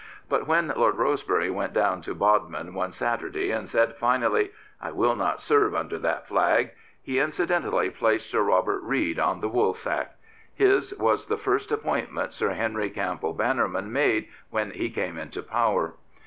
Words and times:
But 0.27 0.47
when 0.47 0.69
Lord 0.75 0.95
Rosebery 0.97 1.51
went 1.51 1.73
down 1.73 2.01
to 2.01 2.15
Bodmin 2.15 2.73
one 2.73 2.91
Saturday 2.91 3.51
and 3.51 3.69
said 3.69 3.95
finally," 3.95 4.51
I 4.81 4.89
will 4.91 5.15
not 5.15 5.39
serve 5.39 5.75
under 5.75 5.99
that 5.99 6.27
flag," 6.27 6.71
he 7.03 7.19
incidentally 7.19 7.91
placed 7.91 8.31
Sir 8.31 8.41
Robert 8.41 8.81
Reid 8.81 9.19
on 9.19 9.41
the 9.41 9.49
woolsack. 9.49 10.15
His 10.55 10.91
was 10.97 11.27
the 11.27 11.37
first 11.37 11.71
appointment 11.71 12.33
Sir 12.33 12.53
Henry 12.53 12.89
CampbeD 12.89 13.37
Bannerman 13.37 13.91
made 13.91 14.27
when 14.49 14.71
he 14.71 14.89
came 14.89 15.19
into 15.19 15.43
power. 15.43 15.93